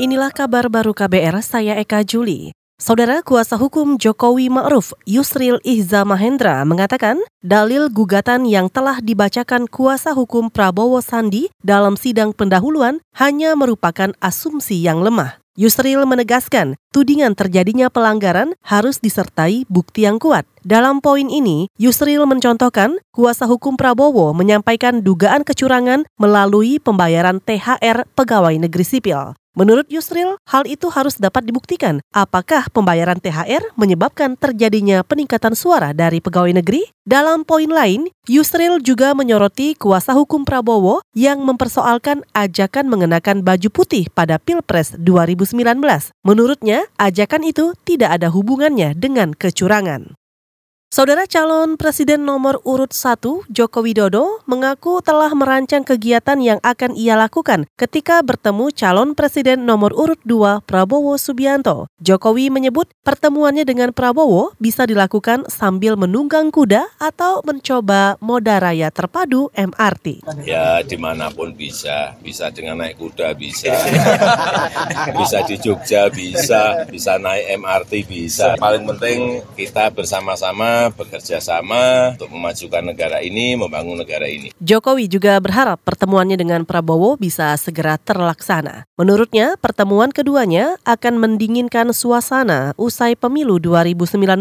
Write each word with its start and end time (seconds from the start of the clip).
Inilah 0.00 0.32
kabar 0.32 0.72
baru 0.72 0.96
KBR, 0.96 1.44
saya 1.44 1.76
Eka 1.76 2.00
Juli. 2.08 2.56
Saudara 2.80 3.20
kuasa 3.20 3.60
hukum 3.60 4.00
Jokowi 4.00 4.48
Ma'ruf 4.48 4.96
Yusril 5.04 5.60
Ihza 5.60 6.08
Mahendra 6.08 6.64
mengatakan 6.64 7.20
dalil 7.44 7.92
gugatan 7.92 8.48
yang 8.48 8.72
telah 8.72 9.04
dibacakan 9.04 9.68
kuasa 9.68 10.16
hukum 10.16 10.48
Prabowo 10.48 11.04
Sandi 11.04 11.52
dalam 11.60 12.00
sidang 12.00 12.32
pendahuluan 12.32 13.04
hanya 13.12 13.52
merupakan 13.52 14.16
asumsi 14.24 14.80
yang 14.80 15.04
lemah. 15.04 15.36
Yusril 15.60 16.08
menegaskan, 16.08 16.80
tudingan 16.96 17.36
terjadinya 17.36 17.92
pelanggaran 17.92 18.56
harus 18.64 19.04
disertai 19.04 19.68
bukti 19.68 20.08
yang 20.08 20.16
kuat. 20.16 20.48
Dalam 20.64 21.04
poin 21.04 21.28
ini, 21.28 21.68
Yusril 21.76 22.24
mencontohkan 22.24 22.96
kuasa 23.12 23.44
hukum 23.44 23.76
Prabowo 23.76 24.32
menyampaikan 24.32 25.04
dugaan 25.04 25.44
kecurangan 25.44 26.08
melalui 26.16 26.80
pembayaran 26.80 27.44
THR 27.44 28.08
pegawai 28.16 28.56
negeri 28.56 28.88
sipil. 28.88 29.36
Menurut 29.58 29.90
Yusril, 29.90 30.38
hal 30.46 30.62
itu 30.70 30.86
harus 30.94 31.18
dapat 31.18 31.42
dibuktikan. 31.42 31.98
Apakah 32.14 32.70
pembayaran 32.70 33.18
THR 33.18 33.74
menyebabkan 33.74 34.38
terjadinya 34.38 35.02
peningkatan 35.02 35.58
suara 35.58 35.90
dari 35.90 36.22
pegawai 36.22 36.54
negeri? 36.62 36.86
Dalam 37.02 37.42
poin 37.42 37.66
lain, 37.66 38.06
Yusril 38.30 38.78
juga 38.78 39.10
menyoroti 39.10 39.74
kuasa 39.74 40.14
hukum 40.14 40.46
Prabowo 40.46 41.02
yang 41.18 41.42
mempersoalkan 41.42 42.22
ajakan 42.30 42.86
mengenakan 42.86 43.42
baju 43.42 43.68
putih 43.74 44.06
pada 44.14 44.38
Pilpres 44.38 44.94
2019. 44.94 45.58
Menurutnya, 46.22 46.86
ajakan 47.02 47.42
itu 47.42 47.74
tidak 47.82 48.22
ada 48.22 48.30
hubungannya 48.30 48.94
dengan 48.94 49.34
kecurangan. 49.34 50.19
Saudara 50.90 51.22
calon 51.22 51.78
presiden 51.78 52.26
nomor 52.26 52.58
urut 52.66 52.90
1 52.90 53.22
Joko 53.46 53.78
Widodo 53.78 54.42
mengaku 54.50 54.98
telah 54.98 55.30
merancang 55.38 55.86
kegiatan 55.86 56.34
yang 56.42 56.58
akan 56.66 56.98
ia 56.98 57.14
lakukan 57.14 57.70
ketika 57.78 58.18
bertemu 58.26 58.74
calon 58.74 59.14
presiden 59.14 59.70
nomor 59.70 59.94
urut 59.94 60.18
2 60.26 60.66
Prabowo 60.66 61.14
Subianto. 61.14 61.86
Jokowi 62.02 62.50
menyebut 62.50 62.90
pertemuannya 63.06 63.62
dengan 63.62 63.94
Prabowo 63.94 64.50
bisa 64.58 64.82
dilakukan 64.82 65.46
sambil 65.46 65.94
menunggang 65.94 66.50
kuda 66.50 66.82
atau 66.98 67.38
mencoba 67.46 68.18
moda 68.18 68.58
raya 68.58 68.90
terpadu 68.90 69.46
MRT. 69.54 70.26
Ya 70.42 70.82
di 70.82 70.98
mana 70.98 71.30
pun 71.30 71.54
bisa, 71.54 72.18
bisa 72.18 72.50
dengan 72.50 72.82
naik 72.82 72.98
kuda 72.98 73.38
bisa, 73.38 73.78
bisa 75.22 75.38
di 75.46 75.54
Jogja 75.54 76.10
bisa, 76.10 76.82
bisa 76.90 77.14
naik 77.14 77.62
MRT 77.62 77.92
bisa. 78.10 78.58
Paling 78.58 78.82
penting 78.90 79.46
kita 79.54 79.86
bersama-sama 79.94 80.79
bekerja 80.88 81.36
sama 81.44 82.16
untuk 82.16 82.32
memajukan 82.32 82.80
negara 82.80 83.20
ini, 83.20 83.52
membangun 83.60 84.00
negara 84.00 84.24
ini. 84.24 84.56
Jokowi 84.64 85.04
juga 85.12 85.36
berharap 85.36 85.76
pertemuannya 85.84 86.40
dengan 86.40 86.64
Prabowo 86.64 87.20
bisa 87.20 87.52
segera 87.60 88.00
terlaksana. 88.00 88.88
Menurutnya, 88.96 89.60
pertemuan 89.60 90.08
keduanya 90.08 90.80
akan 90.88 91.20
mendinginkan 91.20 91.92
suasana 91.92 92.72
usai 92.80 93.12
pemilu 93.18 93.60
2019. 93.60 94.40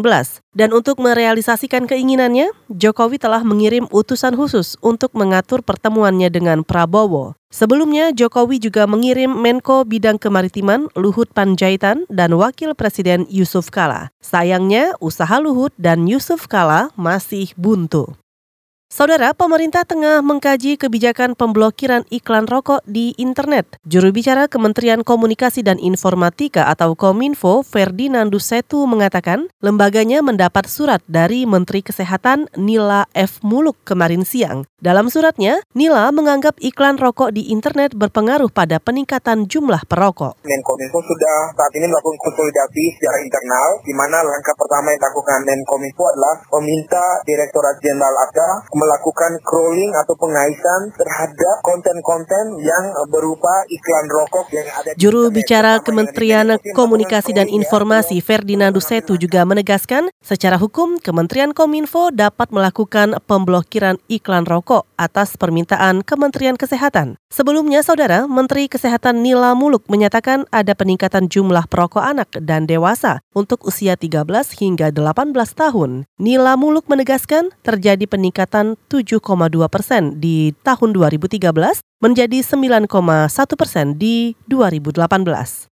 Dan 0.54 0.76
untuk 0.76 1.00
merealisasikan 1.00 1.88
keinginannya, 1.88 2.52
Jokowi 2.67 3.20
telah 3.20 3.42
mengirim 3.42 3.88
utusan 3.90 4.36
khusus 4.36 4.76
untuk 4.84 5.16
mengatur 5.16 5.64
pertemuannya 5.64 6.28
dengan 6.28 6.67
Prabowo. 6.67 7.39
Sebelumnya, 7.50 8.14
Jokowi 8.14 8.61
juga 8.61 8.86
mengirim 8.86 9.33
Menko 9.33 9.81
Bidang 9.81 10.22
Kemaritiman 10.22 10.86
Luhut 10.94 11.33
Panjaitan 11.33 12.05
dan 12.05 12.38
Wakil 12.38 12.78
Presiden 12.78 13.25
Yusuf 13.25 13.73
Kala. 13.73 14.14
Sayangnya, 14.22 14.94
usaha 15.02 15.42
Luhut 15.42 15.73
dan 15.73 16.05
Yusuf 16.05 16.45
Kala 16.45 16.94
masih 16.94 17.50
buntu. 17.58 18.14
Saudara, 18.90 19.38
pemerintah 19.38 19.86
tengah 19.86 20.26
mengkaji 20.26 20.73
kebijakan 20.73 21.38
pemblokiran 21.38 22.09
iklan 22.09 22.50
rokok 22.50 22.82
di 22.90 23.14
internet. 23.22 23.78
Juru 23.86 24.09
bicara 24.09 24.50
Kementerian 24.50 25.06
Komunikasi 25.06 25.62
dan 25.62 25.78
Informatika 25.78 26.66
atau 26.66 26.98
Kominfo, 26.98 27.62
Ferdinando 27.62 28.42
Setu 28.42 28.90
mengatakan, 28.90 29.45
lembaganya 29.62 30.26
mendapat 30.26 30.66
surat 30.66 31.06
dari 31.06 31.45
Menteri 31.45 31.86
Kesehatan 31.86 32.50
Nila 32.58 33.06
F. 33.14 33.45
Muluk 33.45 33.77
kemarin 33.86 34.26
siang. 34.26 34.66
Dalam 34.82 35.14
suratnya, 35.14 35.61
Nila 35.77 36.10
menganggap 36.10 36.58
iklan 36.58 36.98
rokok 36.98 37.30
di 37.30 37.54
internet 37.54 37.94
berpengaruh 37.94 38.50
pada 38.50 38.82
peningkatan 38.82 39.45
jumlah 39.45 39.86
perokok. 39.86 40.33
Menkominfo 40.42 41.00
sudah 41.06 41.54
saat 41.54 41.70
ini 41.77 41.86
melakukan 41.86 42.17
konsolidasi 42.26 42.98
secara 42.98 43.21
internal, 43.21 43.70
di 43.86 43.94
mana 43.94 44.26
langkah 44.26 44.58
pertama 44.58 44.89
yang 44.89 44.98
dilakukan 44.98 45.39
Menkominfo 45.45 46.04
adalah 46.10 46.36
meminta 46.58 47.21
Direktorat 47.21 47.77
Jenderal 47.86 48.17
ASA 48.26 48.50
melakukan 48.80 49.44
crawling 49.44 49.92
atau 50.00 50.16
pengaisan 50.16 50.95
terhadap 50.95 51.56
konten-konten 51.67 52.64
yang 52.64 52.95
berupa 53.12 53.67
iklan 53.67 54.08
rokok 54.08 54.48
yang 54.56 54.67
ada 54.72 54.95
di 54.95 54.98
Juru 54.98 55.28
bicara 55.28 55.84
Kementerian 55.84 56.56
Komunikasi 56.72 57.36
dan 57.36 57.52
Informasi 57.52 58.23
Ferdinando 58.23 58.80
Setu 58.80 59.20
juga 59.20 59.44
menegaskan 59.44 60.08
secara 60.23 60.56
hukum 60.56 60.95
Kementerian 61.04 61.52
Kominfo 61.52 62.16
dapat 62.16 62.56
melakukan 62.56 63.20
pemblokiran 63.28 64.00
iklan 64.08 64.48
rokok 64.48 64.88
atas 64.95 65.36
permintaan 65.36 66.08
Kementerian 66.08 66.56
Kesehatan. 66.56 67.20
Sebelumnya, 67.30 67.86
Saudara, 67.86 68.26
Menteri 68.26 68.66
Kesehatan 68.66 69.22
Nila 69.22 69.54
Muluk 69.54 69.86
menyatakan 69.86 70.50
ada 70.50 70.73
peningkatan 70.73 71.30
jumlah 71.30 71.70
perokok 71.70 72.02
anak 72.02 72.30
dan 72.42 72.66
dewasa 72.66 73.22
untuk 73.38 73.66
usia 73.70 73.94
13 73.94 74.26
hingga 74.58 74.89
18 74.89 75.34
tahun. 75.54 76.10
Nila 76.18 76.58
Muluk 76.58 76.89
menegaskan 76.89 77.54
terjadi 77.62 78.10
peningkatan 78.10 78.69
7,2 78.90 79.22
persen 79.72 80.20
di 80.20 80.52
tahun 80.66 80.92
2013 80.92 81.46
menjadi 82.04 82.40
9,1 82.44 82.90
persen 83.56 83.96
di 83.96 84.36
2018. 84.50 85.70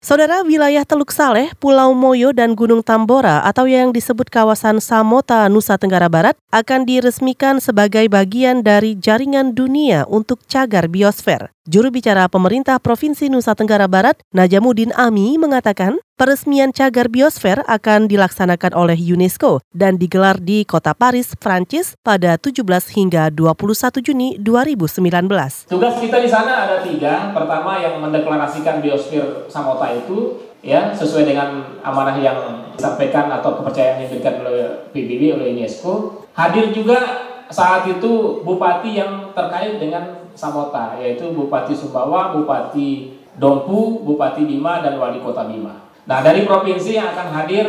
Saudara 0.00 0.40
wilayah 0.40 0.80
Teluk 0.88 1.12
Saleh, 1.12 1.52
Pulau 1.60 1.92
Moyo, 1.92 2.32
dan 2.32 2.56
Gunung 2.56 2.80
Tambora 2.80 3.44
atau 3.44 3.68
yang 3.68 3.92
disebut 3.92 4.32
kawasan 4.32 4.80
Samota, 4.80 5.44
Nusa 5.52 5.76
Tenggara 5.76 6.08
Barat 6.08 6.40
akan 6.48 6.88
diresmikan 6.88 7.60
sebagai 7.60 8.08
bagian 8.08 8.64
dari 8.64 8.96
jaringan 8.96 9.52
dunia 9.52 10.08
untuk 10.08 10.40
cagar 10.48 10.88
biosfer. 10.88 11.52
Juru 11.68 11.92
bicara 11.92 12.24
pemerintah 12.24 12.80
Provinsi 12.80 13.28
Nusa 13.28 13.52
Tenggara 13.52 13.84
Barat, 13.84 14.16
Najamuddin 14.32 14.96
Ami, 14.96 15.36
mengatakan 15.36 16.00
peresmian 16.16 16.72
cagar 16.72 17.12
biosfer 17.12 17.60
akan 17.68 18.08
dilaksanakan 18.08 18.72
oleh 18.72 18.96
UNESCO 18.96 19.60
dan 19.68 20.00
digelar 20.00 20.40
di 20.40 20.64
kota 20.64 20.96
Paris, 20.96 21.36
Prancis 21.36 22.00
pada 22.00 22.40
17 22.40 22.64
hingga 22.96 23.28
21 23.28 24.00
Juni 24.00 24.40
2019. 24.40 25.68
Tugas 25.68 26.00
kita 26.00 26.24
di 26.24 26.32
sana 26.32 26.64
ada 26.64 26.80
tiga. 26.80 27.28
Pertama 27.36 27.76
yang 27.76 28.00
mendeklarasikan 28.00 28.80
biosfer 28.80 29.44
Samota 29.52 29.92
itu 29.92 30.40
ya 30.64 30.96
sesuai 30.96 31.28
dengan 31.28 31.76
amanah 31.84 32.16
yang 32.16 32.72
disampaikan 32.72 33.28
atau 33.28 33.60
kepercayaan 33.60 34.00
yang 34.00 34.08
diberikan 34.08 34.40
oleh 34.48 34.88
PBB 34.96 35.36
oleh 35.36 35.52
UNESCO. 35.52 36.24
Hadir 36.32 36.72
juga 36.72 37.28
saat 37.52 37.84
itu 37.84 38.40
bupati 38.46 38.96
yang 38.96 39.34
terkait 39.36 39.76
dengan 39.76 40.19
Samota 40.34 40.98
yaitu 40.98 41.30
Bupati 41.32 41.72
Sumbawa, 41.74 42.34
Bupati 42.34 43.18
Dompu, 43.38 44.02
Bupati 44.02 44.44
Bima 44.44 44.82
dan 44.82 44.98
Wali 44.98 45.22
Kota 45.22 45.46
Bima. 45.46 45.88
Nah, 46.04 46.18
dari 46.24 46.42
provinsi 46.42 46.98
yang 46.98 47.14
akan 47.14 47.28
hadir 47.30 47.66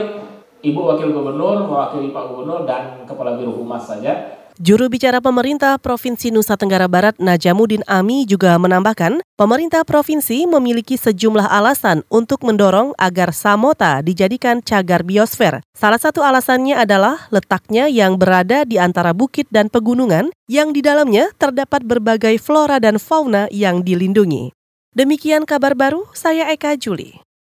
Ibu 0.61 0.77
Wakil 0.77 1.09
Gubernur, 1.09 1.65
mewakili 1.65 2.13
Pak 2.13 2.25
Gubernur 2.31 2.69
dan 2.69 3.01
Kepala 3.05 3.37
Biro 3.37 3.53
Humas 3.53 3.85
saja 3.85 4.41
Juru 4.61 4.93
bicara 4.93 5.17
pemerintah 5.17 5.81
Provinsi 5.81 6.29
Nusa 6.29 6.53
Tenggara 6.53 6.85
Barat 6.85 7.17
Najamuddin 7.17 7.81
Ami 7.89 8.29
juga 8.29 8.53
menambahkan, 8.61 9.17
pemerintah 9.33 9.81
provinsi 9.81 10.45
memiliki 10.45 11.01
sejumlah 11.01 11.49
alasan 11.49 12.05
untuk 12.13 12.45
mendorong 12.45 12.93
agar 13.01 13.33
Samota 13.33 14.05
dijadikan 14.05 14.61
cagar 14.61 15.01
biosfer. 15.01 15.65
Salah 15.73 15.97
satu 15.97 16.21
alasannya 16.21 16.77
adalah 16.77 17.25
letaknya 17.33 17.89
yang 17.89 18.21
berada 18.21 18.61
di 18.61 18.77
antara 18.77 19.17
bukit 19.17 19.49
dan 19.49 19.65
pegunungan 19.65 20.29
yang 20.45 20.77
di 20.77 20.85
dalamnya 20.85 21.33
terdapat 21.41 21.81
berbagai 21.81 22.37
flora 22.37 22.77
dan 22.77 23.01
fauna 23.01 23.49
yang 23.49 23.81
dilindungi. 23.81 24.53
Demikian 24.93 25.49
kabar 25.49 25.73
baru, 25.73 26.05
saya 26.13 26.53
Eka 26.53 26.77
Juli. 26.77 27.30